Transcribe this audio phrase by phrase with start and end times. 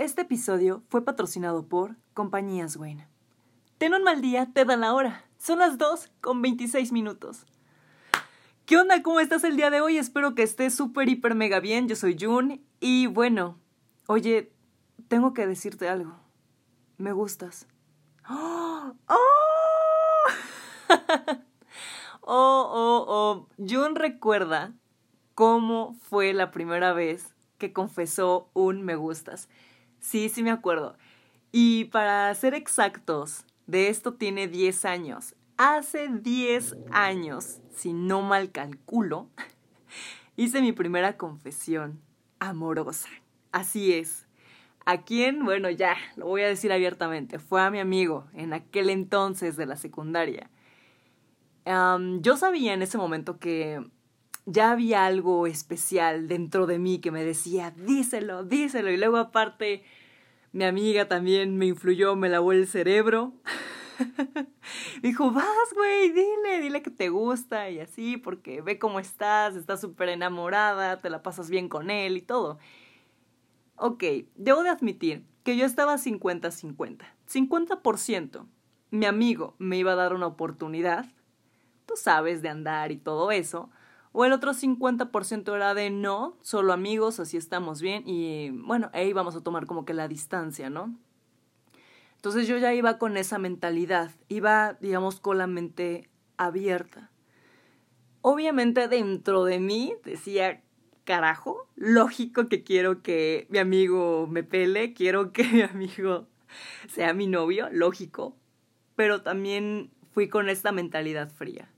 [0.00, 3.06] Este episodio fue patrocinado por Compañías Wayne.
[3.76, 5.26] Ten un mal día, te dan la hora.
[5.36, 7.44] Son las 2 con 26 minutos.
[8.64, 9.02] ¿Qué onda?
[9.02, 9.98] ¿Cómo estás el día de hoy?
[9.98, 11.86] Espero que estés súper, hiper, mega bien.
[11.86, 13.58] Yo soy Jun y bueno,
[14.06, 14.50] oye,
[15.08, 16.16] tengo que decirte algo.
[16.96, 17.66] Me gustas.
[18.26, 18.94] ¡Oh!
[19.06, 19.18] ¡Oh!
[22.22, 23.48] oh, oh, oh.
[23.58, 24.72] Jun recuerda
[25.34, 29.50] cómo fue la primera vez que confesó un me gustas.
[30.00, 30.96] Sí, sí me acuerdo.
[31.52, 35.34] Y para ser exactos, de esto tiene 10 años.
[35.56, 39.28] Hace 10 años, si no mal calculo,
[40.36, 42.00] hice mi primera confesión
[42.38, 43.08] amorosa.
[43.52, 44.26] Así es.
[44.86, 45.44] ¿A quién?
[45.44, 47.38] Bueno, ya, lo voy a decir abiertamente.
[47.38, 50.50] Fue a mi amigo en aquel entonces de la secundaria.
[51.64, 53.84] yo sabía en ese momento que
[54.46, 58.90] ya había algo especial dentro de mí que me decía, díselo, díselo.
[58.90, 59.84] Y luego aparte,
[60.52, 63.32] mi amiga también me influyó, me lavó el cerebro.
[65.02, 69.80] Dijo, vas, güey, dile, dile que te gusta y así, porque ve cómo estás, estás
[69.80, 72.58] súper enamorada, te la pasas bien con él y todo.
[73.76, 74.04] Ok,
[74.36, 77.04] debo de admitir que yo estaba 50-50.
[77.28, 78.46] 50%.
[78.90, 81.06] Mi amigo me iba a dar una oportunidad,
[81.86, 83.70] tú sabes, de andar y todo eso.
[84.12, 88.02] O el otro 50% era de no, solo amigos, así estamos bien.
[88.06, 90.96] Y bueno, ahí vamos a tomar como que la distancia, ¿no?
[92.16, 97.10] Entonces yo ya iba con esa mentalidad, iba, digamos, con la mente abierta.
[98.20, 100.60] Obviamente dentro de mí decía,
[101.04, 106.26] carajo, lógico que quiero que mi amigo me pele, quiero que mi amigo
[106.88, 108.36] sea mi novio, lógico,
[108.96, 111.70] pero también fui con esta mentalidad fría.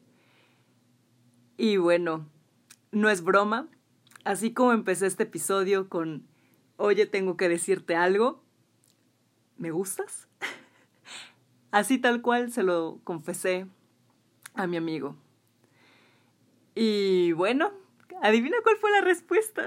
[1.63, 2.29] Y bueno,
[2.91, 3.69] no es broma,
[4.25, 6.27] así como empecé este episodio con,
[6.77, 8.43] oye, tengo que decirte algo,
[9.59, 10.27] ¿me gustas?
[11.71, 13.69] Así tal cual se lo confesé
[14.55, 15.15] a mi amigo.
[16.75, 17.71] Y bueno,
[18.23, 19.65] adivina cuál fue la respuesta.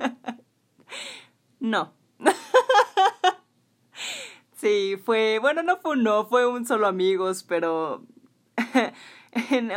[1.60, 1.92] no.
[4.56, 8.06] sí, fue, bueno, no fue un no, fue un solo amigos, pero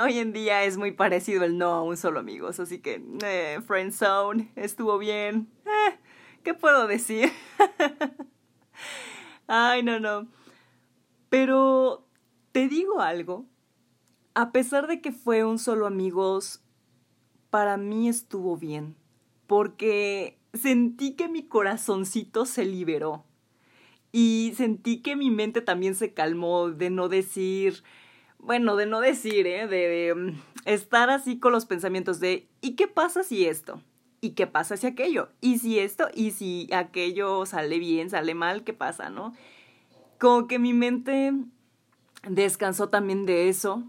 [0.02, 3.60] hoy en día es muy parecido el no a un solo amigos, así que eh,
[3.66, 5.48] friend zone estuvo bien.
[5.66, 5.98] Eh,
[6.44, 7.32] ¿Qué puedo decir?
[9.48, 10.28] Ay, no, no.
[11.30, 12.06] Pero
[12.52, 13.46] te digo algo,
[14.34, 16.62] a pesar de que fue un solo amigos,
[17.50, 18.96] para mí estuvo bien,
[19.48, 23.26] porque sentí que mi corazoncito se liberó
[24.12, 27.84] y sentí que mi mente también se calmó de no decir,
[28.48, 29.68] bueno, de no decir, ¿eh?
[29.68, 33.82] de, mm, estar así con los pensamientos de, ¿y qué pasa si esto?
[34.22, 35.30] ¿Y qué pasa si aquello?
[35.42, 36.08] ¿Y si esto?
[36.16, 38.64] ¿Y si aquello sale bien, sale mal?
[38.64, 39.36] ¿Qué pasa, no?
[40.20, 41.34] como que mi mente
[42.28, 43.84] descansó también de eso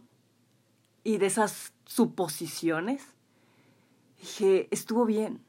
[1.04, 3.14] y de esas suposiciones.
[4.20, 5.42] Dije, estuvo bien.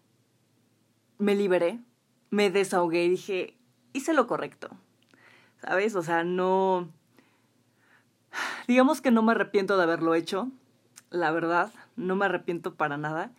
[1.18, 1.80] Me liberé,
[2.30, 3.58] me desahogué y dije,
[3.94, 4.70] hice lo correcto.
[5.62, 5.96] ¿Sabes?
[5.96, 6.90] O sea, no...
[8.68, 10.52] Digamos que no me arrepiento de haberlo hecho,
[11.10, 13.32] la verdad, no me arrepiento para nada.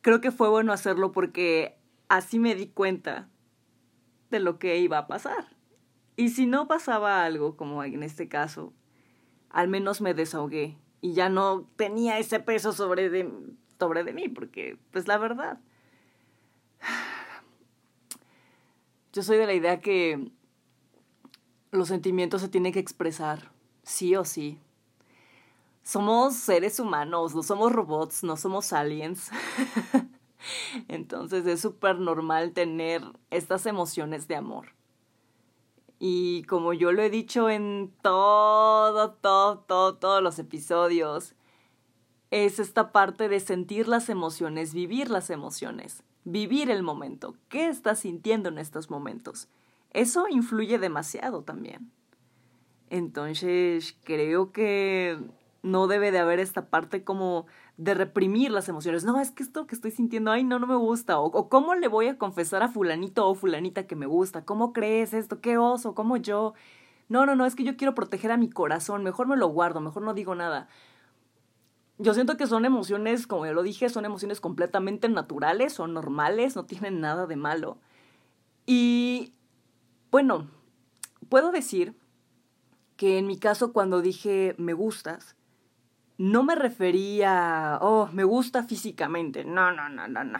[0.00, 1.76] Creo que fue bueno hacerlo porque
[2.08, 3.28] así me di cuenta
[4.30, 5.48] de lo que iba a pasar.
[6.16, 8.72] Y si no pasaba algo, como en este caso,
[9.50, 13.30] al menos me desahogué y ya no tenía ese peso sobre de,
[13.78, 15.58] sobre de mí, porque, pues la verdad,
[19.12, 20.30] yo soy de la idea que
[21.72, 23.50] los sentimientos se tienen que expresar,
[23.84, 24.58] sí o sí.
[25.82, 29.30] Somos seres humanos, no somos robots, no somos aliens.
[30.88, 34.68] Entonces es súper normal tener estas emociones de amor.
[35.98, 41.34] Y como yo lo he dicho en todo, todo, todo, todos los episodios,
[42.30, 47.36] es esta parte de sentir las emociones, vivir las emociones, vivir el momento.
[47.48, 49.48] ¿Qué estás sintiendo en estos momentos?
[49.90, 51.92] Eso influye demasiado también.
[52.94, 55.18] Entonces, creo que
[55.64, 57.46] no debe de haber esta parte como
[57.76, 59.02] de reprimir las emociones.
[59.02, 61.18] No, es que esto que estoy sintiendo, ay, no, no me gusta.
[61.18, 64.44] O, cómo le voy a confesar a fulanito o fulanita que me gusta.
[64.44, 65.40] ¿Cómo crees esto?
[65.40, 65.96] ¿Qué oso?
[65.96, 66.54] ¿Cómo yo?
[67.08, 69.02] No, no, no, es que yo quiero proteger a mi corazón.
[69.02, 70.68] Mejor me lo guardo, mejor no digo nada.
[71.98, 76.54] Yo siento que son emociones, como ya lo dije, son emociones completamente naturales, son normales,
[76.54, 77.78] no tienen nada de malo.
[78.66, 79.34] Y
[80.12, 80.48] bueno,
[81.28, 81.96] puedo decir
[82.96, 85.36] que en mi caso cuando dije me gustas,
[86.16, 89.44] no me refería, oh, me gusta físicamente.
[89.44, 90.38] No, no, no, no, no.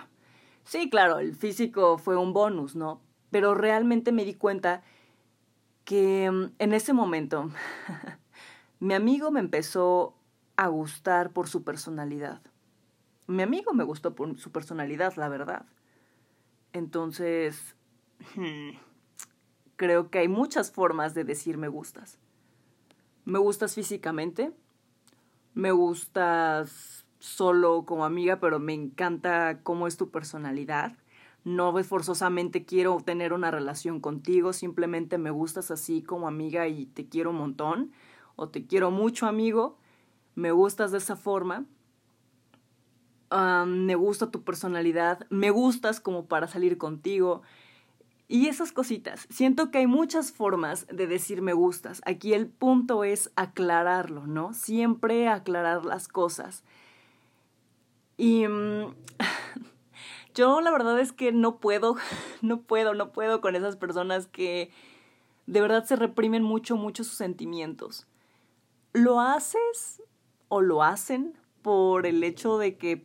[0.65, 3.01] Sí, claro, el físico fue un bonus, ¿no?
[3.35, 4.85] pero realmente me di cuenta
[5.85, 7.51] que mm, en ese momento
[8.79, 10.15] mi amigo me empezó
[10.55, 12.41] a gustar por su personalidad.
[13.27, 15.67] Mi amigo me gustó por su personalidad, la verdad.
[16.73, 17.75] Entonces,
[19.75, 22.21] creo que hay muchas formas de decir me gustas.
[23.25, 24.53] Me gustas físicamente,
[25.55, 30.93] me gustas solo como amiga, pero me encanta cómo es tu personalidad.
[31.43, 37.09] No forzosamente quiero tener una relación contigo, simplemente me gustas así como amiga y te
[37.09, 37.93] quiero un montón,
[38.37, 39.79] o te quiero mucho amigo,
[40.35, 41.65] me gustas de esa forma.
[43.67, 47.43] me gusta tu personalidad, me gustas como para salir contigo,
[48.29, 49.26] y esas cositas.
[49.31, 52.00] Siento que hay muchas formas de decir me gustas.
[52.06, 54.55] Aquí el punto es aclararlo, ¿no?
[54.55, 56.65] Siempre aclarar las cosas.
[58.17, 58.94] Y mm,
[60.35, 61.97] yo la verdad es que no puedo,
[62.43, 64.70] no puedo, no puedo con esas personas que
[65.47, 68.06] de verdad se reprimen mucho, mucho sus sentimientos.
[68.93, 70.03] ¿Lo haces
[70.49, 73.05] o lo hacen por el hecho de que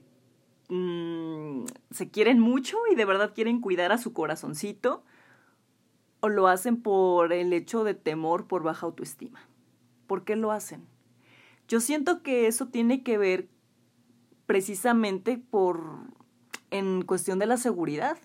[0.69, 5.04] mm, se quieren mucho y de verdad quieren cuidar a su corazoncito?
[6.21, 9.39] o lo hacen por el hecho de temor por baja autoestima.
[10.07, 10.86] ¿Por qué lo hacen?
[11.68, 13.48] Yo siento que eso tiene que ver
[14.45, 15.81] precisamente por
[16.72, 18.18] en cuestión de la seguridad.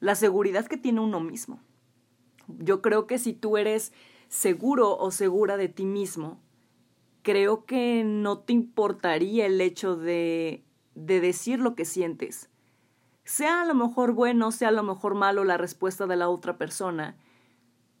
[0.00, 1.60] La seguridad que tiene uno mismo.
[2.46, 3.92] Yo creo que si tú eres
[4.28, 6.40] seguro o segura de ti mismo,
[7.22, 10.62] creo que no te importaría el hecho de,
[11.06, 12.50] de decir lo que sientes
[13.28, 16.56] sea a lo mejor bueno, sea a lo mejor malo la respuesta de la otra
[16.56, 17.14] persona,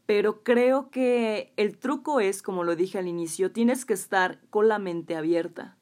[0.06, 4.68] pero creo que el truco es, como lo dije al inicio, tienes que estar con
[4.68, 5.76] la mente abierta.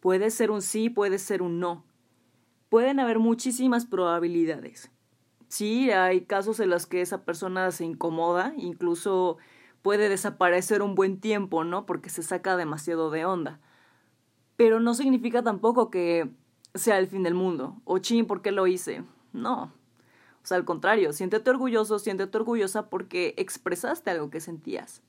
[0.00, 1.86] Puede ser un sí, puede ser un no.
[2.68, 4.90] Pueden haber muchísimas probabilidades.
[5.48, 9.38] Sí, hay casos en los que esa persona se incomoda, incluso
[9.80, 11.86] puede desaparecer un buen tiempo, ¿no?
[11.86, 13.60] Porque se saca demasiado de onda.
[14.56, 16.30] Pero no significa tampoco que
[16.74, 17.80] sea el fin del mundo.
[17.84, 19.04] O ching, ¿por qué lo hice?
[19.32, 19.72] No.
[20.42, 25.02] O sea, al contrario, siéntete orgulloso, siéntete orgullosa porque expresaste algo que sentías.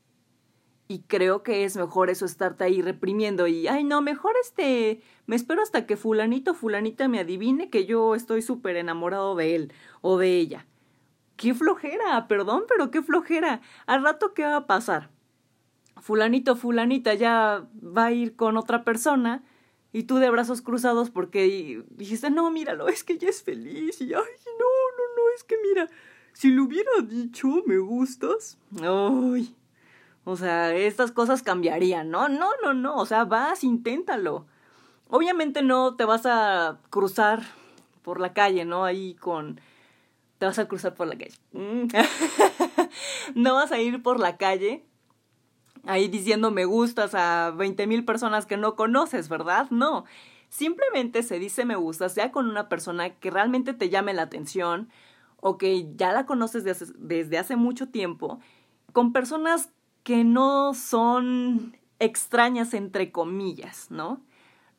[0.87, 5.35] Y creo que es mejor eso estarte ahí reprimiendo y, ay, no, mejor este, me
[5.35, 10.17] espero hasta que fulanito, fulanita me adivine que yo estoy súper enamorado de él o
[10.17, 10.67] de ella.
[11.37, 13.61] Qué flojera, perdón, pero qué flojera.
[13.87, 15.09] Al rato, ¿qué va a pasar?
[15.99, 19.43] Fulanito, fulanita ya va a ir con otra persona
[19.95, 24.01] y tú de brazos cruzados porque dijiste, no, míralo, es que ella es feliz.
[24.01, 24.65] Y, ay, no,
[24.97, 25.87] no, no, es que mira,
[26.33, 29.55] si le hubiera dicho me gustas, ay.
[30.25, 32.27] O sea, estas cosas cambiarían, ¿no?
[32.27, 34.45] No, no, no, o sea, vas, inténtalo.
[35.07, 37.43] Obviamente no te vas a cruzar
[38.01, 38.83] por la calle, ¿no?
[38.83, 39.61] Ahí con...
[40.39, 41.37] Te vas a cruzar por la calle.
[43.33, 44.83] no vas a ir por la calle
[45.85, 49.67] ahí diciendo me gustas a 20 mil personas que no conoces, ¿verdad?
[49.69, 50.05] No.
[50.49, 54.89] Simplemente se dice me gusta, sea con una persona que realmente te llame la atención
[55.37, 58.39] o que ya la conoces desde, desde hace mucho tiempo,
[58.93, 59.69] con personas
[60.03, 64.21] que no son extrañas entre comillas, ¿no?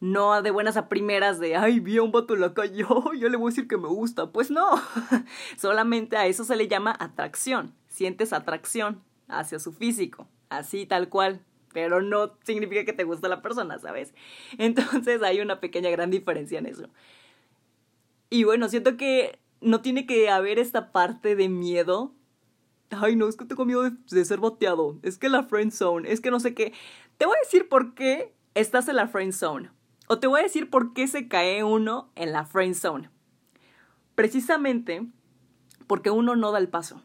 [0.00, 2.85] No de buenas a primeras de, ay, vi a un vato en la calle,
[3.19, 4.31] yo le voy a decir que me gusta.
[4.31, 4.69] Pues no,
[5.56, 7.75] solamente a eso se le llama atracción.
[7.88, 11.41] Sientes atracción hacia su físico así tal cual,
[11.73, 14.15] pero no significa que te gusta la persona, ¿sabes?
[14.59, 16.88] Entonces hay una pequeña gran diferencia en eso.
[18.31, 22.12] Y bueno, siento que no tiene que haber esta parte de miedo.
[22.91, 24.99] Ay, no, es que tengo miedo de, ser boteado.
[25.03, 26.73] Es que la friend zone, es que no sé qué.
[27.19, 29.71] Te voy a decir por qué estás en la friend zone.
[30.09, 33.11] O te voy a decir por qué se cae uno en la friend zone.
[34.15, 35.07] Precisamente
[35.87, 37.03] porque uno no da el paso.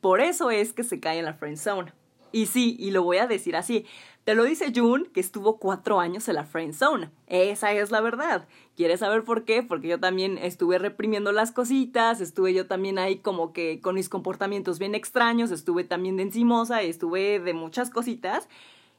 [0.00, 1.92] Por eso es que se cae en la friend zone.
[2.32, 3.86] Y sí, y lo voy a decir así.
[4.24, 7.10] Te lo dice June, que estuvo cuatro años en la friend zone.
[7.28, 8.48] Esa es la verdad.
[8.76, 9.62] ¿Quieres saber por qué?
[9.62, 14.08] Porque yo también estuve reprimiendo las cositas, estuve yo también ahí como que con mis
[14.08, 18.48] comportamientos bien extraños, estuve también de encimosa, estuve de muchas cositas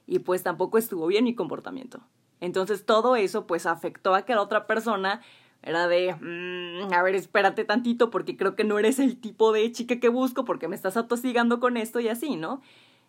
[0.06, 2.00] y pues tampoco estuvo bien mi comportamiento.
[2.40, 5.20] Entonces todo eso pues afectó a que la otra persona
[5.62, 9.70] era de, mm, a ver, espérate tantito porque creo que no eres el tipo de
[9.72, 12.62] chica que busco porque me estás atosigando con esto y así, ¿no?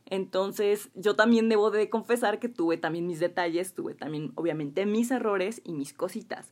[0.09, 5.11] Entonces, yo también debo de confesar que tuve también mis detalles, tuve también obviamente mis
[5.11, 6.51] errores y mis cositas.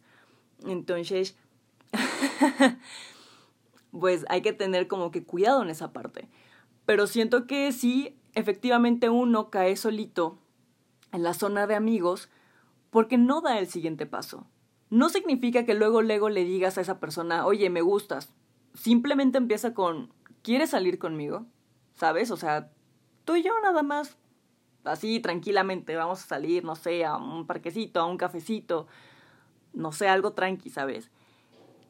[0.65, 1.35] Entonces,
[3.91, 6.29] pues hay que tener como que cuidado en esa parte.
[6.85, 10.37] Pero siento que sí, efectivamente uno cae solito
[11.11, 12.29] en la zona de amigos
[12.91, 14.45] porque no da el siguiente paso.
[14.89, 18.29] No significa que luego, luego le digas a esa persona, oye, me gustas.
[18.75, 21.47] Simplemente empieza con, ¿quieres salir conmigo?
[21.93, 22.29] ¿Sabes?
[22.31, 22.71] O sea,
[23.27, 24.17] tú y yo nada más,
[24.85, 28.87] así tranquilamente, vamos a salir, no sé, a un parquecito, a un cafecito,
[29.73, 31.11] no sé, algo tranqui, ¿sabes?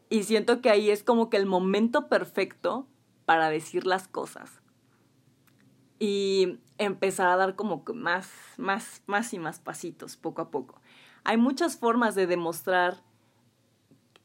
[0.10, 2.88] Y siento que ahí es como que el momento perfecto
[3.26, 4.64] para decir las cosas.
[6.00, 10.82] Y empezar a dar como más, más, más y más pasitos poco a poco.
[11.24, 13.04] Hay muchas formas de demostrar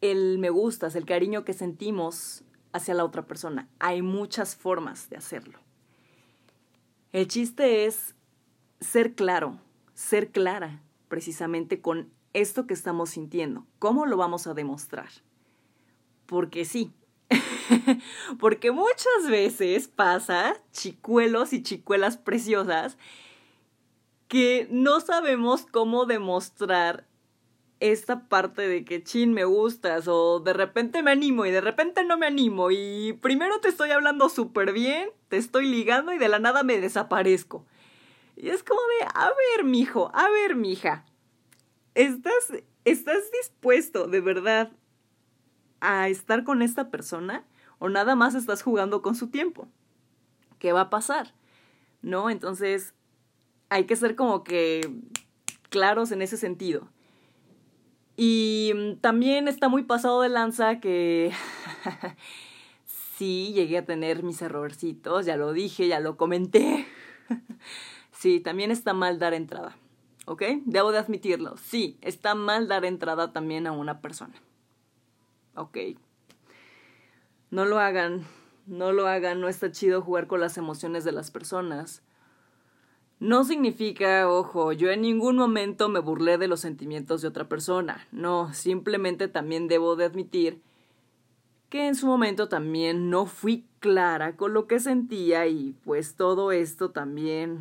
[0.01, 2.43] el me gustas, el cariño que sentimos
[2.73, 3.69] hacia la otra persona.
[3.81, 5.62] Hay muchas formas de hacerlo.
[7.13, 8.15] El chiste es
[8.81, 9.59] ser claro,
[9.93, 13.67] ser clara precisamente con esto que estamos sintiendo.
[13.79, 15.11] ¿Cómo lo vamos a demostrar?
[16.25, 16.91] Porque sí,
[18.41, 22.97] porque muchas veces pasa, chicuelos y chicuelas preciosas,
[24.27, 27.07] que no sabemos cómo demostrar
[27.83, 32.05] esta parte de que chin me gustas o de repente me animo y de repente
[32.05, 36.29] no me animo y primero te estoy hablando súper bien, te estoy ligando y de
[36.29, 37.67] la nada me desaparezco.
[38.37, 41.05] Y es como de, a ver, mijo, a ver, mija,
[41.97, 42.53] ¿estás,
[42.85, 44.71] estás dispuesto de verdad
[45.81, 47.45] a estar con esta persona
[47.81, 49.67] o nada más estás jugando con su tiempo?
[50.61, 51.35] ¿Qué va a pasar?
[52.01, 52.31] ¿No?
[52.31, 52.95] Entonces,
[53.71, 54.89] hay que ser como que
[55.69, 56.89] claros en ese sentido.
[58.25, 61.33] Y mm, también está muy pasado de lanza que
[63.17, 66.87] sí, llegué a tener mis errorcitos, ya lo dije, ya lo comenté.
[68.13, 69.77] sí, también está mal dar entrada,
[70.27, 70.41] ¿ok?
[70.67, 74.35] Debo de admitirlo, sí, está mal dar entrada también a una persona.
[75.57, 75.79] ¿Ok?
[77.51, 78.25] No lo hagan,
[78.67, 82.05] no lo hagan, no está chido jugar con las emociones de las personas.
[83.23, 88.05] No significa, ojo, yo en ningún momento me burlé de los sentimientos de otra persona.
[88.11, 90.61] No, simplemente también debo de admitir
[91.69, 96.51] que en su momento también no fui clara con lo que sentía y pues todo
[96.51, 97.61] esto también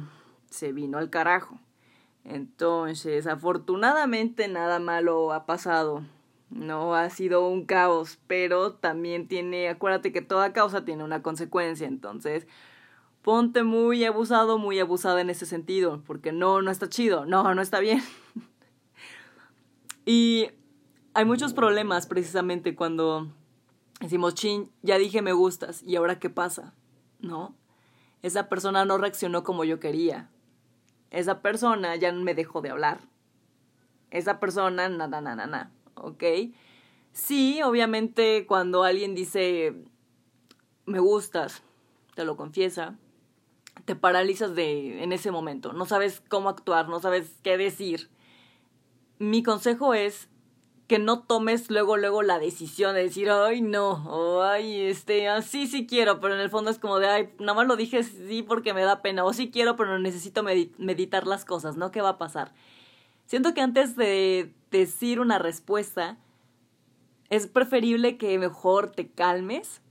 [0.49, 1.59] se vino al carajo.
[2.23, 6.01] Entonces, afortunadamente nada malo ha pasado.
[6.49, 11.87] No ha sido un caos, pero también tiene, acuérdate que toda causa tiene una consecuencia,
[11.87, 12.47] entonces
[13.21, 17.61] ponte muy abusado, muy abusada en ese sentido, porque no, no está chido, no, no
[17.61, 18.01] está bien.
[20.05, 20.47] y
[21.13, 23.27] hay muchos problemas precisamente cuando
[23.99, 26.73] decimos, chin, ya dije me gustas, ¿y ahora qué pasa?
[27.19, 27.55] ¿No?
[28.21, 30.29] Esa persona no reaccionó como yo quería.
[31.09, 33.01] Esa persona ya me dejó de hablar.
[34.09, 36.23] Esa persona, nada, nada, nada, ¿ok?
[37.13, 39.75] Sí, obviamente cuando alguien dice,
[40.85, 41.63] me gustas,
[42.15, 42.97] te lo confiesa,
[43.85, 48.09] te paralizas de en ese momento, no sabes cómo actuar, no sabes qué decir.
[49.19, 50.29] Mi consejo es
[50.87, 55.87] que no tomes luego luego la decisión de decir, "Ay, no, ay, este, así sí
[55.87, 58.73] quiero", pero en el fondo es como de, "Ay, nada más lo dije sí porque
[58.73, 61.91] me da pena", o sí quiero, pero necesito meditar las cosas, ¿no?
[61.91, 62.53] ¿Qué va a pasar?
[63.25, 66.17] Siento que antes de decir una respuesta
[67.29, 69.81] es preferible que mejor te calmes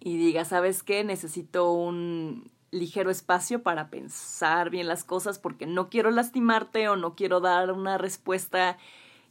[0.00, 1.04] y digas, ¿sabes qué?
[1.04, 7.14] Necesito un ligero espacio para pensar bien las cosas porque no quiero lastimarte o no
[7.14, 8.78] quiero dar una respuesta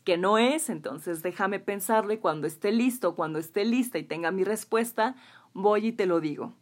[0.06, 4.32] que no es, entonces déjame pensarlo y cuando esté listo, cuando esté lista y tenga
[4.32, 5.16] mi respuesta,
[5.54, 6.54] voy y te lo digo.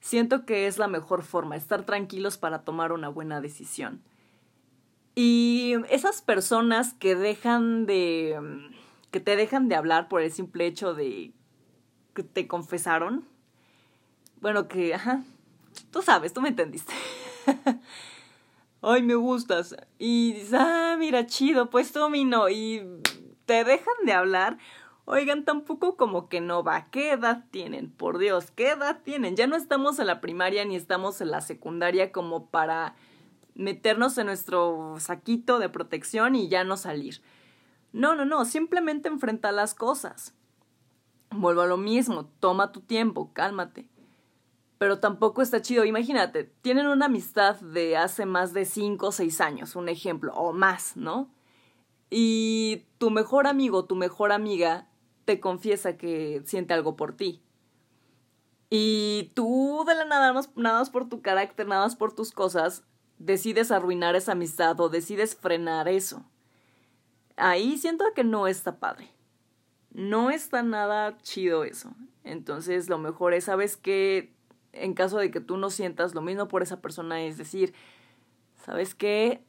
[0.00, 4.02] Siento que es la mejor forma, estar tranquilos para tomar una buena decisión.
[5.14, 8.38] Y esas personas que dejan de
[9.10, 11.32] que te dejan de hablar por el simple hecho de
[12.14, 13.24] que te confesaron,
[14.40, 15.22] bueno, que, ajá,
[15.90, 16.92] Tú sabes, tú me entendiste.
[18.82, 19.74] Ay, me gustas.
[19.98, 22.48] Y dices, ah, mira, chido, pues tú no.
[22.48, 22.82] Y
[23.46, 24.58] te dejan de hablar.
[25.06, 26.90] Oigan, tampoco como que no va.
[26.90, 27.90] ¿Qué edad tienen?
[27.90, 29.36] Por Dios, ¿qué edad tienen?
[29.36, 32.94] Ya no estamos en la primaria ni estamos en la secundaria como para
[33.54, 37.22] meternos en nuestro saquito de protección y ya no salir.
[37.92, 40.34] No, no, no, simplemente enfrenta las cosas.
[41.30, 43.88] Vuelvo a lo mismo, toma tu tiempo, cálmate
[44.84, 45.86] pero tampoco está chido.
[45.86, 50.52] Imagínate, tienen una amistad de hace más de 5 o 6 años, un ejemplo, o
[50.52, 51.30] más, ¿no?
[52.10, 54.90] Y tu mejor amigo, tu mejor amiga,
[55.24, 57.42] te confiesa que siente algo por ti.
[58.68, 62.32] Y tú de la nada más, nada más por tu carácter, nada más por tus
[62.32, 62.84] cosas,
[63.16, 66.26] decides arruinar esa amistad o decides frenar eso.
[67.36, 69.10] Ahí siento que no está padre.
[69.92, 71.94] No está nada chido eso.
[72.22, 74.33] Entonces lo mejor es, ¿sabes qué?
[74.74, 77.74] En caso de que tú no sientas lo mismo por esa persona, es decir,
[78.64, 79.42] ¿sabes qué?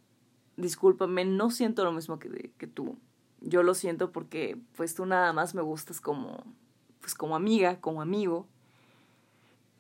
[0.58, 2.98] Discúlpame, no siento lo mismo que, que tú.
[3.42, 6.44] Yo lo siento porque pues tú nada más me gustas como,
[7.02, 8.48] pues como amiga, como amigo.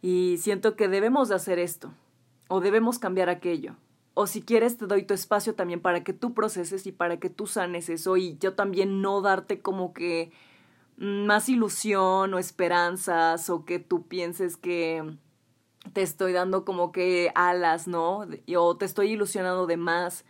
[0.01, 1.91] Y siento que debemos de hacer esto,
[2.47, 3.75] o debemos cambiar aquello.
[4.13, 7.29] O si quieres, te doy tu espacio también para que tú proceses y para que
[7.29, 10.31] tú sanes eso y yo también no darte como que
[10.97, 15.17] más ilusión o esperanzas o que tú pienses que
[15.93, 18.25] te estoy dando como que alas, ¿no?
[18.57, 20.25] O te estoy ilusionando de más.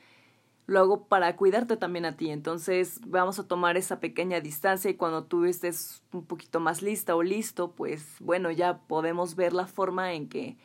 [0.68, 2.30] Lo hago para cuidarte también a ti.
[2.30, 7.16] Entonces vamos a tomar esa pequeña distancia y cuando tú estés un poquito más lista
[7.16, 10.58] o listo, pues bueno, ya podemos ver la forma en que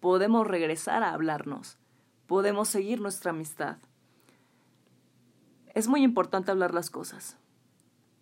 [0.00, 1.78] podemos regresar a hablarnos
[2.26, 3.78] podemos seguir nuestra amistad.
[5.74, 7.38] Es muy importante hablar las cosas.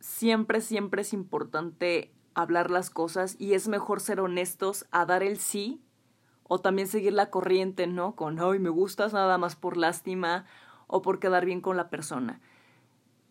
[0.01, 5.39] Siempre, siempre es importante hablar las cosas y es mejor ser honestos a dar el
[5.39, 5.81] sí
[6.55, 8.15] o también seguir la corriente, ¿no?
[8.15, 10.47] Con, ay, me gustas nada más por lástima
[10.87, 12.41] o por quedar bien con la persona.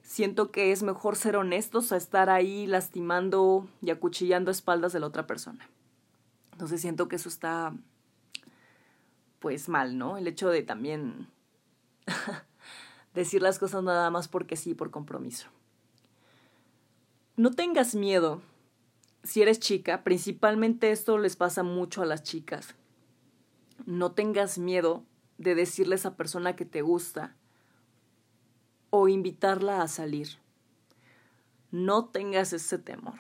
[0.02, 5.08] Siento que es mejor ser honestos a estar ahí lastimando y acuchillando espaldas de la
[5.08, 5.70] otra persona.
[6.52, 7.74] Entonces siento que eso está
[9.40, 10.18] pues mal, ¿no?
[10.18, 11.30] El hecho de también
[13.14, 15.48] decir las cosas nada más porque sí, por compromiso.
[17.38, 18.42] No tengas miedo.
[19.24, 22.76] Si eres chica, principalmente esto les pasa mucho a las chicas.
[23.86, 25.04] No tengas miedo
[25.38, 27.36] de decirle a esa persona que te gusta
[28.90, 30.38] o invitarla a salir.
[31.72, 33.20] No tengas ese temor.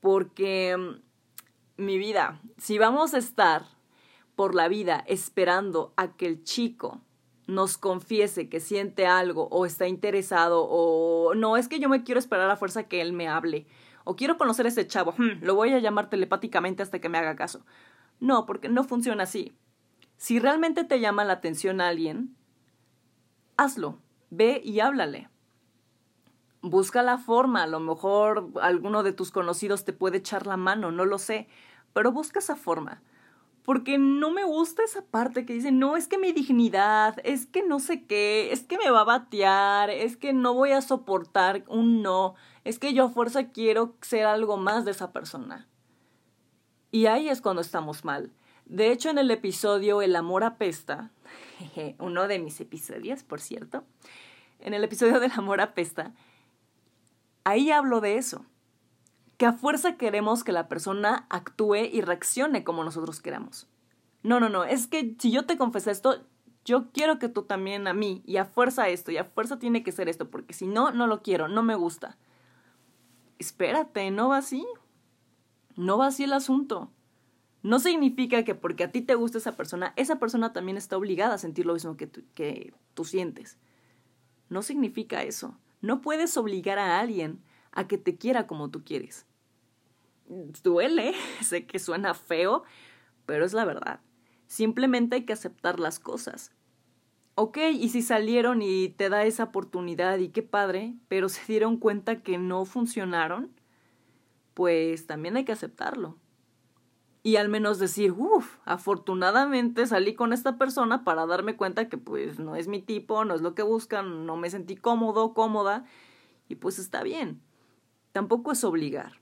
[0.00, 3.66] Porque, mm, mi vida, si vamos a estar
[4.36, 7.00] por la vida esperando a que el chico
[7.46, 12.18] nos confiese que siente algo o está interesado o no, es que yo me quiero
[12.18, 13.66] esperar a fuerza que él me hable
[14.04, 17.18] o quiero conocer a ese chavo, hmm, lo voy a llamar telepáticamente hasta que me
[17.18, 17.64] haga caso.
[18.24, 19.52] No, porque no funciona así.
[20.16, 22.34] Si realmente te llama la atención a alguien,
[23.58, 23.98] hazlo,
[24.30, 25.28] ve y háblale.
[26.62, 30.90] Busca la forma, a lo mejor alguno de tus conocidos te puede echar la mano,
[30.90, 31.48] no lo sé,
[31.92, 33.02] pero busca esa forma
[33.62, 37.62] porque no me gusta esa parte que dice, no, es que mi dignidad, es que
[37.62, 41.64] no sé qué, es que me va a batear, es que no voy a soportar
[41.68, 42.34] un no,
[42.64, 45.66] es que yo a fuerza quiero ser algo más de esa persona.
[46.94, 48.30] Y ahí es cuando estamos mal.
[48.66, 51.10] De hecho, en el episodio El amor apesta,
[51.98, 53.82] uno de mis episodios, por cierto,
[54.60, 56.12] en el episodio del amor apesta,
[57.42, 58.46] ahí hablo de eso
[59.38, 63.66] que a fuerza queremos que la persona actúe y reaccione como nosotros queramos.
[64.22, 66.24] No, no, no, es que si yo te confesé esto,
[66.64, 69.82] yo quiero que tú también a mí, y a fuerza esto, y a fuerza tiene
[69.82, 72.16] que ser esto, porque si no, no lo quiero, no me gusta.
[73.40, 74.64] Espérate, no va así.
[75.76, 76.90] No va así el asunto.
[77.62, 81.34] No significa que porque a ti te gusta esa persona, esa persona también está obligada
[81.34, 82.06] a sentir lo mismo que
[82.94, 83.58] tú sientes.
[84.48, 85.58] No significa eso.
[85.80, 89.26] No puedes obligar a alguien a que te quiera como tú quieres.
[90.62, 92.64] Duele, sé que suena feo,
[93.26, 94.00] pero es la verdad.
[94.46, 96.52] Simplemente hay que aceptar las cosas.
[97.34, 101.78] Ok, y si salieron y te da esa oportunidad y qué padre, pero se dieron
[101.78, 103.50] cuenta que no funcionaron,
[104.54, 106.16] pues también hay que aceptarlo.
[107.22, 112.38] Y al menos decir, uff, afortunadamente salí con esta persona para darme cuenta que pues
[112.38, 115.84] no es mi tipo, no es lo que buscan, no me sentí cómodo, cómoda,
[116.48, 117.40] y pues está bien
[118.14, 119.20] tampoco es obligar.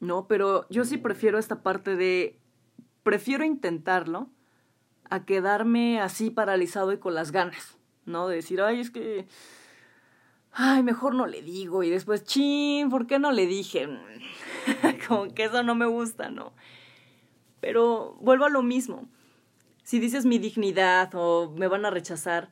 [0.00, 2.40] No, pero yo sí prefiero esta parte de
[3.02, 4.30] prefiero intentarlo
[5.10, 7.76] a quedarme así paralizado y con las ganas,
[8.06, 8.28] ¿no?
[8.28, 9.28] De decir, ay, es que
[10.56, 13.88] ay, mejor no le digo y después, chin, ¿por qué no le dije?
[15.08, 16.52] Como que eso no me gusta, ¿no?
[17.60, 19.08] Pero vuelvo a lo mismo.
[19.82, 22.50] Si dices mi dignidad o me van a rechazar,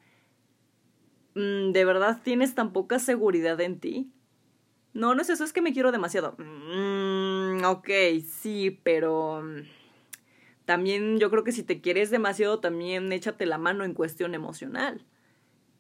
[1.35, 4.15] mm, ¿de verdad tienes tan poca seguridad en ti
[4.95, 6.37] no, no es eso, es que me quiero demasiado.
[6.39, 7.89] Mm, ok,
[8.25, 9.63] sí, pero mm,
[10.65, 15.05] también yo creo que si te quieres demasiado, también échate la mano en cuestión emocional.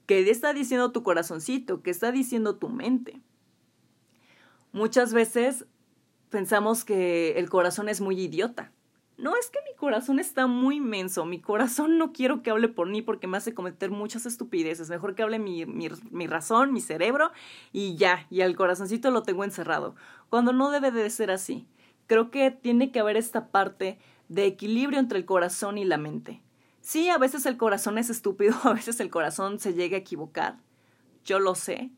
[0.06, 1.82] ¿Qué está diciendo tu corazoncito?
[1.82, 3.20] ¿Qué está diciendo tu mente?
[4.72, 5.66] Muchas veces
[6.30, 8.72] pensamos que el corazón es muy idiota
[9.16, 11.24] no, es que mi corazón está muy inmenso.
[11.24, 14.90] Mi corazón no quiero que hable por mí porque me hace cometer muchas estupideces.
[14.90, 17.30] Mejor que hable mi, mi, mi, razón, mi cerebro
[17.72, 18.26] y ya.
[18.28, 19.94] Y al corazoncito lo tengo encerrado.
[20.30, 21.66] Cuando no debe de ser así.
[22.06, 26.42] Creo que tiene que haber esta parte de equilibrio entre el corazón y la mente.
[26.84, 30.58] Sí, a veces el corazón es estúpido, a veces el corazón se llega a equivocar.
[31.24, 31.90] Yo lo sé.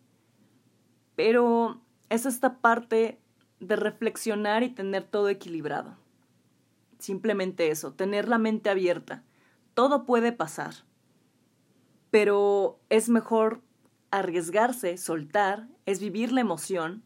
[1.17, 3.19] Pero es esta parte
[3.59, 5.99] de reflexionar y tener todo equilibrado.
[7.01, 9.25] Simplemente eso, tener la mente abierta.
[9.75, 10.75] Todo puede pasar.
[12.13, 13.63] Pero es mejor
[14.13, 17.03] arriesgarse, soltar, es vivir la emoción,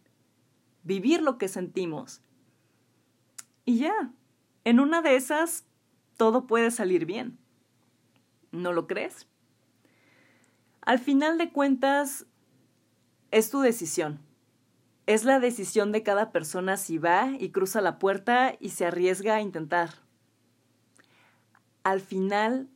[0.82, 2.20] vivir lo que sentimos.
[3.64, 4.12] Y ya,
[4.64, 5.64] en una de esas
[6.18, 7.39] todo puede salir bien.
[8.52, 9.26] ¿No lo crees?
[10.82, 12.26] Al final de cuentas,
[13.30, 14.20] es tu decisión.
[15.06, 19.36] Es la decisión de cada persona si va y cruza la puerta y se arriesga
[19.36, 19.90] a intentar.
[21.82, 22.68] Al final,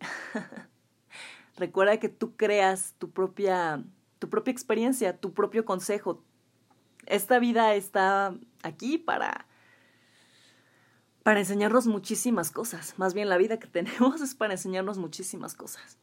[1.56, 3.84] recuerda que tú creas tu propia,
[4.18, 6.22] tu propia experiencia, tu propio consejo.
[7.06, 9.47] Esta vida está aquí para
[11.28, 12.94] para enseñarnos muchísimas cosas.
[12.96, 15.98] Más bien la vida que tenemos es para enseñarnos muchísimas cosas.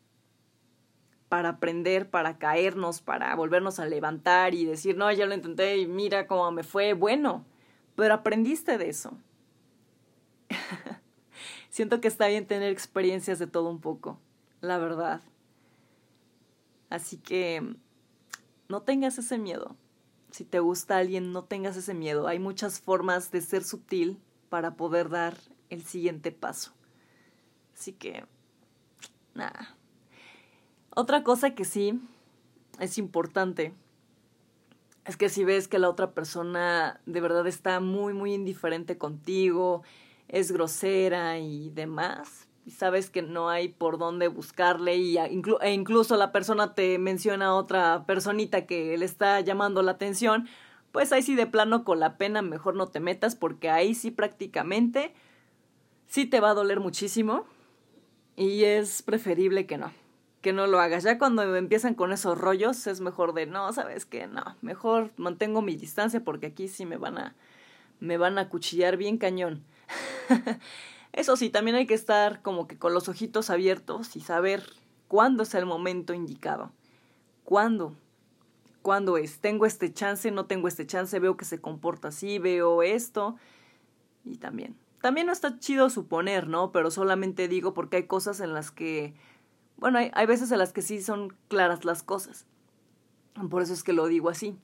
[1.29, 5.87] Para aprender, para caernos, para volvernos a levantar y decir, no, ya lo intenté y
[5.87, 6.93] mira cómo me fue.
[6.93, 7.43] Bueno,
[7.95, 9.17] pero aprendiste de eso.
[11.71, 14.19] Siento que está bien tener experiencias de todo un poco,
[14.61, 15.21] la verdad.
[16.91, 17.63] Así que
[18.69, 19.75] no tengas ese miedo.
[20.29, 22.27] Si te gusta alguien, no tengas ese miedo.
[22.27, 25.35] Hay muchas formas de ser sutil para poder dar
[25.69, 26.73] el siguiente paso.
[27.73, 28.25] Así que,
[29.33, 29.75] nada.
[30.95, 31.99] Otra cosa que sí
[32.79, 33.73] es importante
[35.05, 39.83] es que si ves que la otra persona de verdad está muy, muy indiferente contigo,
[40.27, 46.17] es grosera y demás, y sabes que no hay por dónde buscarle y e incluso
[46.17, 50.47] la persona te menciona a otra personita que le está llamando la atención,
[50.95, 54.11] pues ahí sí de plano con la pena mejor no te metas porque ahí sí
[54.11, 55.13] prácticamente
[56.07, 57.45] sí te va a doler muchísimo
[58.37, 59.91] y es preferible que no,
[60.39, 61.03] que no lo hagas.
[61.03, 65.61] Ya cuando empiezan con esos rollos es mejor de no, sabes que no, mejor mantengo
[65.61, 67.35] mi distancia porque aquí sí me van a
[67.99, 69.65] me van a cuchillar bien cañón.
[71.11, 74.63] Eso sí, también hay que estar como que con los ojitos abiertos y saber
[75.09, 76.71] cuándo es el momento indicado.
[77.43, 77.97] ¿Cuándo?
[78.85, 82.83] Cuándo es, tengo este chance, no tengo este chance, veo que se comporta así, veo
[82.83, 83.35] esto.
[84.23, 86.71] Y también, también no está chido suponer, ¿no?
[86.71, 89.15] Pero solamente digo porque hay cosas en las que,
[89.77, 92.45] bueno, hay, hay veces en las que sí son claras las cosas.
[93.49, 94.55] Por eso es que lo digo así.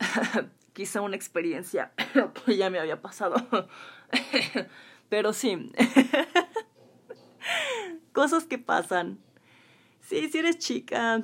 [0.72, 1.92] Quizá una experiencia
[2.44, 3.36] que ya me había pasado.
[5.08, 5.72] Pero sí.
[8.12, 9.20] Cosas que pasan.
[10.00, 11.22] Sí, si eres chica,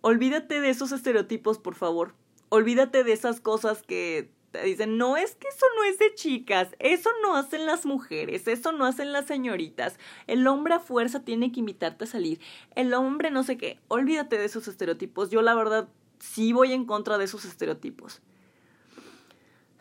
[0.00, 2.14] olvídate de esos estereotipos, por favor.
[2.48, 6.74] Olvídate de esas cosas que te dicen, no es que eso no es de chicas,
[6.78, 11.52] eso no hacen las mujeres, eso no hacen las señoritas, el hombre a fuerza tiene
[11.52, 12.40] que invitarte a salir,
[12.74, 16.84] el hombre no sé qué, olvídate de esos estereotipos, yo la verdad sí voy en
[16.84, 18.22] contra de esos estereotipos.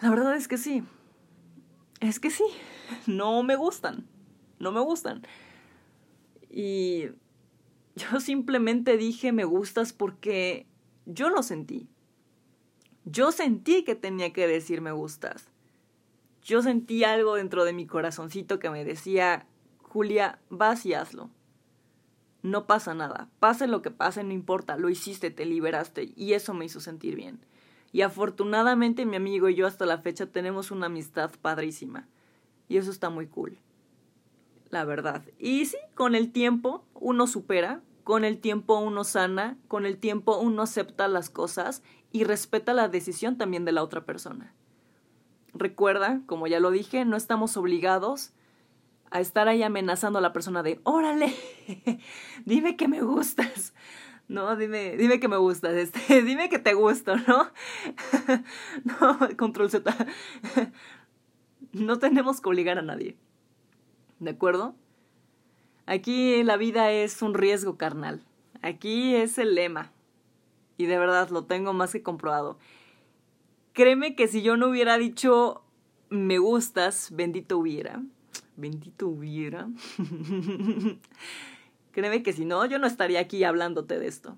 [0.02, 0.84] La verdad es que sí,
[2.00, 2.46] es que sí,
[3.08, 4.08] no me gustan,
[4.60, 5.24] no me gustan.
[6.50, 7.10] Y
[8.00, 10.66] yo simplemente dije me gustas porque
[11.06, 11.88] yo lo sentí.
[13.06, 15.50] Yo sentí que tenía que decir me gustas.
[16.44, 19.46] Yo sentí algo dentro de mi corazoncito que me decía,
[19.82, 21.30] Julia, vas y hazlo.
[22.42, 26.54] No pasa nada, pase lo que pase, no importa, lo hiciste, te liberaste y eso
[26.54, 27.40] me hizo sentir bien.
[27.92, 32.08] Y afortunadamente mi amigo y yo hasta la fecha tenemos una amistad padrísima.
[32.68, 33.58] Y eso está muy cool.
[34.70, 35.24] La verdad.
[35.40, 40.40] Y sí, con el tiempo uno supera, con el tiempo uno sana, con el tiempo
[40.40, 44.52] uno acepta las cosas y respeta la decisión también de la otra persona.
[45.54, 48.34] Recuerda, como ya lo dije, no estamos obligados
[49.12, 51.36] a estar ahí amenazando a la persona de, órale,
[52.46, 53.76] dime que me gustas.
[54.28, 57.52] No, dime, dime que me gustas, este, dime que te gusto, ¿no?
[58.86, 59.96] no, control Z.
[61.74, 63.18] no tenemos que obligar a nadie.
[64.18, 64.74] ¿De acuerdo?
[65.90, 68.22] Aquí la vida es un riesgo carnal.
[68.62, 69.92] Aquí es el lema.
[70.78, 72.60] Y de verdad lo tengo más que comprobado.
[73.74, 75.64] Créeme que si yo no hubiera dicho
[76.10, 78.04] me gustas, bendito hubiera.
[78.56, 79.68] Bendito hubiera.
[81.92, 84.38] Créeme que si no, yo no estaría aquí hablándote de esto.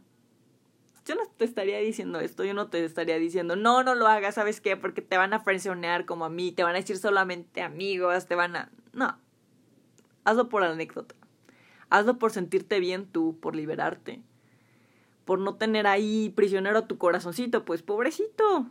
[1.06, 4.36] Yo no te estaría diciendo esto, yo no te estaría diciendo, no, no lo hagas,
[4.36, 4.78] ¿sabes qué?
[4.78, 8.36] Porque te van a presionar como a mí, te van a decir solamente amigos, te
[8.36, 8.72] van a...
[8.94, 9.18] No,
[10.24, 11.16] hazlo por anécdota.
[11.92, 14.22] Hazlo por sentirte bien tú, por liberarte.
[15.26, 18.66] Por no tener ahí prisionero a tu corazoncito, pues pobrecito.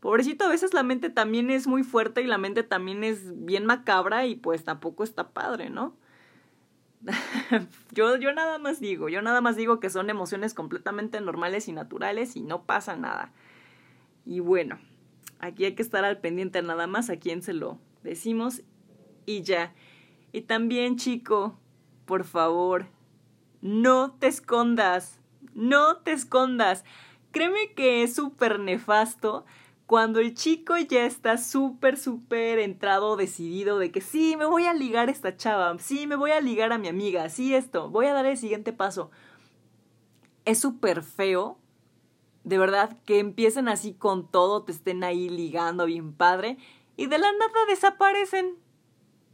[0.00, 3.64] Pobrecito, a veces la mente también es muy fuerte y la mente también es bien
[3.64, 5.96] macabra y pues tampoco está padre, ¿no?
[7.92, 11.72] yo, yo nada más digo, yo nada más digo que son emociones completamente normales y
[11.72, 13.32] naturales y no pasa nada.
[14.26, 14.78] Y bueno,
[15.38, 18.60] aquí hay que estar al pendiente nada más a quién se lo decimos
[19.24, 19.74] y ya.
[20.32, 21.58] Y también, chico,
[22.06, 22.86] por favor,
[23.60, 25.20] no te escondas,
[25.54, 26.84] no te escondas.
[27.32, 29.44] Créeme que es súper nefasto
[29.86, 34.74] Cuando el chico ya está súper, súper entrado, decidido de que sí, me voy a
[34.74, 38.06] ligar a esta chava, sí, me voy a ligar a mi amiga, sí, esto, voy
[38.06, 39.12] a dar el siguiente paso.
[40.44, 41.58] Es súper feo,
[42.42, 46.58] de verdad, que empiecen así con todo, te estén ahí ligando bien padre,
[46.96, 48.56] y de la nada desaparecen.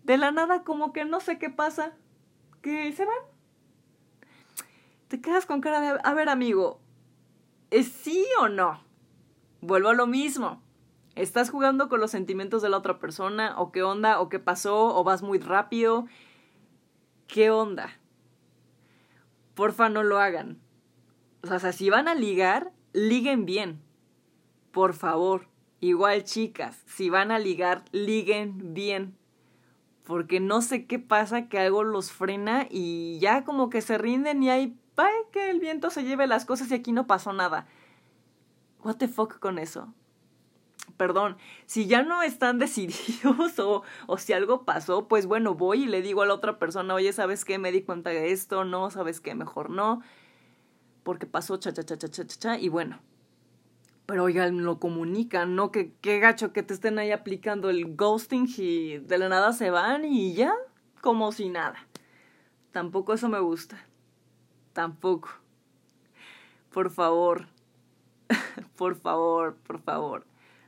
[0.05, 1.95] De la nada como que no sé qué pasa,
[2.62, 3.18] que se van.
[5.09, 6.81] Te quedas con cara de, a ver amigo,
[7.70, 8.83] ¿es sí o no?
[9.61, 10.62] Vuelvo a lo mismo.
[11.14, 13.61] ¿Estás jugando con los sentimientos de la otra persona?
[13.61, 14.20] ¿O qué onda?
[14.20, 14.96] ¿O qué pasó?
[14.96, 16.07] ¿O vas muy rápido?
[17.27, 18.01] ¿Qué onda?
[19.55, 20.59] Porfa, no lo hagan.
[21.42, 23.83] O sea, si van a ligar, liguen bien.
[24.70, 25.48] Por favor.
[25.81, 29.18] Igual, chicas, si van a ligar, liguen bien.
[30.05, 34.43] Porque no sé qué pasa que algo los frena y ya como que se rinden
[34.43, 34.77] y hay
[35.33, 37.67] que el viento se lleve las cosas y aquí no pasó nada.
[38.85, 39.93] What the fuck con eso.
[40.97, 41.37] Perdón,
[41.67, 46.03] si ya no están decididos o, o si algo pasó, pues bueno, voy y le
[46.03, 47.59] digo a la otra persona, oye, ¿sabes qué?
[47.59, 49.35] Me di cuenta de esto, no, ¿sabes qué?
[49.35, 50.03] Mejor no,
[51.03, 53.01] porque pasó cha cha cha cha cha cha, y bueno.
[54.07, 55.71] Pero oigan, lo comunican, ¿no?
[55.71, 59.71] Que qué gacho que te estén ahí aplicando el ghosting y de la nada se
[59.71, 60.53] van y ya,
[61.01, 61.87] como si nada.
[62.73, 63.87] Tampoco eso me gusta.
[64.73, 65.31] Tampoco.
[66.73, 67.47] Por favor,
[68.77, 70.27] por favor, por favor,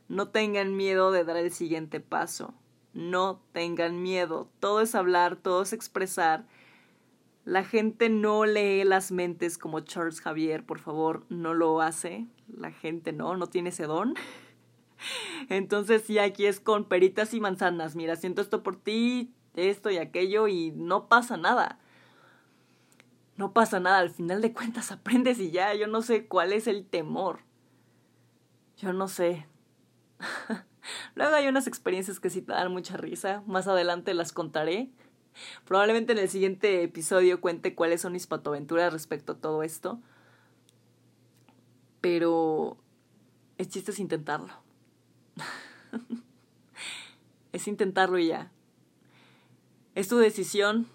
[0.08, 2.54] no tengan miedo de dar el siguiente paso.
[2.92, 4.48] No tengan miedo.
[4.60, 6.46] Todo es hablar, todo es expresar.
[7.44, 12.26] La gente no lee las mentes como Charles Javier, por favor, no lo hace.
[12.48, 14.14] La gente no, no tiene ese don.
[15.50, 17.96] Entonces sí, aquí es con peritas y manzanas.
[17.96, 21.78] Mira, siento esto por ti, esto y aquello y no pasa nada.
[23.36, 26.66] No pasa nada, al final de cuentas aprendes y ya, yo no sé cuál es
[26.66, 27.40] el temor.
[28.78, 29.46] Yo no sé.
[31.14, 33.42] Luego hay unas experiencias que sí te dan mucha risa.
[33.46, 34.90] Más adelante las contaré.
[35.64, 40.00] Probablemente en el siguiente episodio cuente cuáles son mis patoaventuras respecto a todo esto.
[42.00, 42.76] Pero
[43.58, 44.52] el chiste es intentarlo.
[47.52, 48.50] es intentarlo y ya.
[49.94, 50.88] Es tu decisión.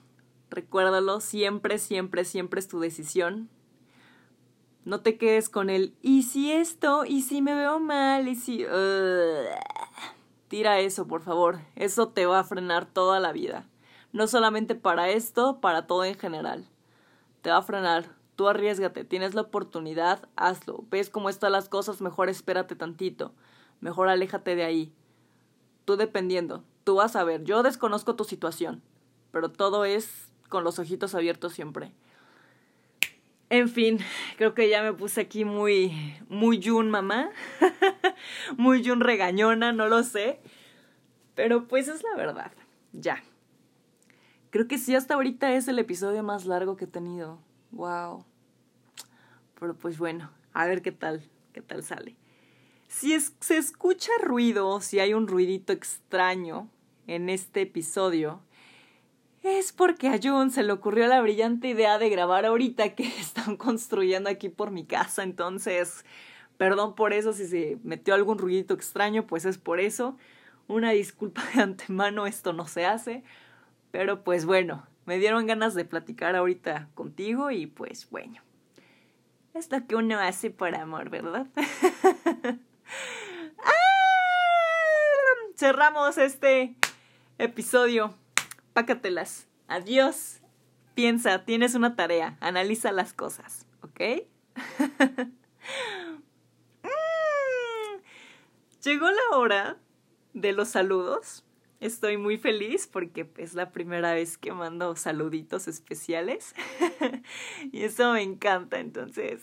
[0.50, 3.50] Recuérdalo, siempre, siempre, siempre es tu decisión.
[4.86, 7.06] No te quedes con el, ¿y si esto?
[7.06, 8.28] ¿Y si me veo mal?
[8.28, 8.66] ¿Y si...
[10.48, 11.60] Tira eso, por favor.
[11.76, 13.69] Eso te va a frenar toda la vida.
[14.12, 16.68] No solamente para esto, para todo en general.
[17.42, 18.16] Te va a frenar.
[18.36, 20.86] Tú arriesgate, tienes la oportunidad, hazlo.
[20.90, 23.34] Ves cómo están las cosas, mejor espérate tantito.
[23.82, 24.94] Mejor aléjate de ahí.
[25.86, 26.64] Tú dependiendo.
[26.84, 27.44] Tú vas a ver.
[27.44, 28.82] Yo desconozco tu situación.
[29.32, 31.94] Pero todo es con los ojitos abiertos siempre.
[33.50, 34.00] En fin,
[34.38, 35.92] creo que ya me puse aquí muy,
[36.28, 37.32] muy Jun mamá,
[38.58, 40.40] muy Jun regañona, no lo sé.
[41.34, 42.52] Pero pues es la verdad,
[42.94, 43.24] ya.
[44.50, 47.40] Creo que sí, hasta ahorita es el episodio más largo que he tenido.
[47.72, 48.26] Wow.
[49.60, 52.16] Pero pues bueno, a ver qué tal, qué tal sale.
[52.88, 56.70] Si se escucha ruido, si hay un ruidito extraño
[57.06, 58.42] en este episodio,
[59.44, 63.58] es porque a Jun se le ocurrió la brillante idea de grabar ahorita que están
[63.58, 65.22] construyendo aquí por mi casa.
[65.22, 66.04] Entonces,
[66.58, 70.18] perdón por eso, si se metió algún ruidito extraño, pues es por eso.
[70.68, 73.24] Una disculpa de antemano, esto no se hace.
[73.92, 78.42] Pero pues bueno, me dieron ganas de platicar ahorita contigo y pues bueno.
[79.54, 81.48] Es lo que uno hace por amor, ¿verdad?
[83.64, 83.74] ¡Ah!
[85.56, 86.76] Cerramos este
[87.38, 88.16] episodio
[88.74, 89.48] pácatelas.
[89.68, 90.40] Adiós.
[90.96, 94.02] Piensa, tienes una tarea, analiza las cosas, ¿ok?
[96.82, 98.02] Mm.
[98.84, 99.78] Llegó la hora
[100.34, 101.44] de los saludos.
[101.80, 106.54] Estoy muy feliz porque es la primera vez que mando saluditos especiales.
[107.72, 109.42] y eso me encanta, entonces.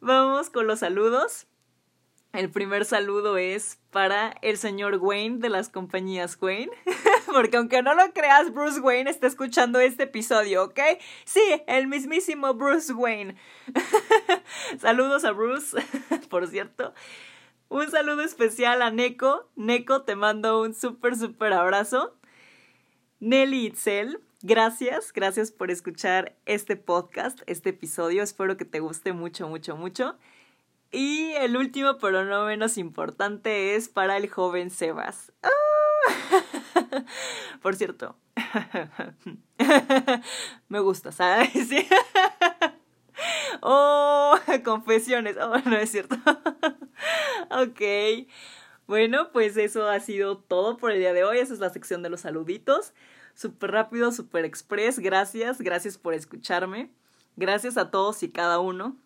[0.00, 1.46] Vamos con los saludos.
[2.32, 6.70] El primer saludo es para el señor Wayne de las compañías Wayne.
[7.26, 10.78] Porque aunque no lo creas, Bruce Wayne está escuchando este episodio, ¿ok?
[11.24, 13.34] Sí, el mismísimo Bruce Wayne.
[14.78, 15.76] Saludos a Bruce,
[16.28, 16.92] por cierto.
[17.70, 19.46] Un saludo especial a Neko.
[19.54, 22.16] Neko, te mando un súper, súper abrazo.
[23.20, 28.22] Nelly Itzel, gracias, gracias por escuchar este podcast, este episodio.
[28.22, 30.16] Espero que te guste mucho, mucho, mucho.
[30.90, 35.32] Y el último, pero no menos importante, es para el joven Sebas.
[35.42, 35.50] ¡Ah!
[37.62, 38.16] Por cierto,
[40.68, 41.50] me gusta, ¿sabes?
[43.60, 45.36] Oh, confesiones.
[45.36, 46.16] Oh, no es cierto.
[47.62, 48.26] ok.
[48.86, 51.38] Bueno, pues eso ha sido todo por el día de hoy.
[51.38, 52.94] Esa es la sección de los saluditos.
[53.34, 54.98] Súper rápido, súper express.
[54.98, 56.90] Gracias, gracias por escucharme.
[57.36, 58.96] Gracias a todos y cada uno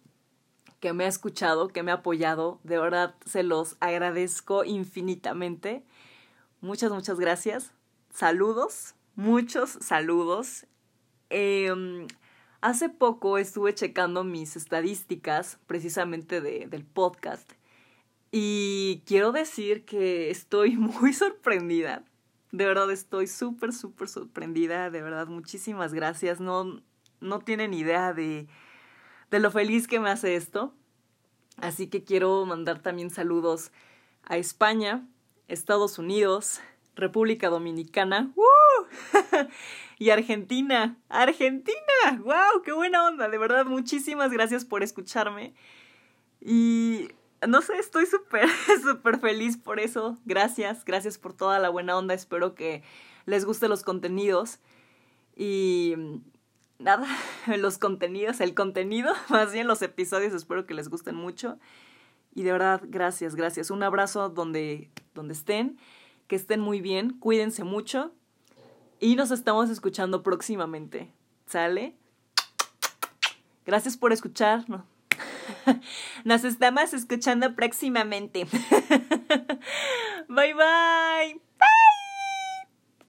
[0.80, 2.60] que me ha escuchado, que me ha apoyado.
[2.64, 5.84] De verdad, se los agradezco infinitamente.
[6.60, 7.72] Muchas, muchas gracias.
[8.12, 10.66] Saludos, muchos saludos.
[11.28, 12.06] Em,
[12.60, 17.52] hace poco estuve checando mis estadísticas precisamente de, del podcast
[18.34, 22.02] y quiero decir que estoy muy sorprendida.
[22.50, 24.90] De verdad estoy súper, súper sorprendida.
[24.90, 26.40] De verdad, muchísimas gracias.
[26.40, 26.82] No,
[27.20, 28.48] no tienen idea de,
[29.30, 30.74] de lo feliz que me hace esto.
[31.58, 33.70] Así que quiero mandar también saludos
[34.24, 35.06] a España,
[35.48, 36.60] Estados Unidos,
[36.94, 38.32] República Dominicana
[39.98, 40.96] y Argentina.
[41.10, 45.54] Argentina, wow, qué buena onda, de verdad, muchísimas gracias por escucharme.
[46.40, 47.08] Y
[47.48, 48.48] no sé, estoy súper,
[48.82, 50.18] súper feliz por eso.
[50.24, 52.14] Gracias, gracias por toda la buena onda.
[52.14, 52.82] Espero que
[53.26, 54.58] les guste los contenidos.
[55.36, 55.94] Y
[56.78, 57.06] nada,
[57.58, 61.58] los contenidos, el contenido, más bien los episodios, espero que les gusten mucho.
[62.34, 63.70] Y de verdad, gracias, gracias.
[63.70, 65.78] Un abrazo donde, donde estén,
[66.26, 68.12] que estén muy bien, cuídense mucho
[69.00, 71.12] y nos estamos escuchando próximamente.
[71.46, 71.94] ¿Sale?
[73.66, 74.64] Gracias por escuchar.
[76.24, 78.44] Nos estamos escuchando próximamente.
[80.28, 81.40] bye bye.
[81.58, 82.01] Bye.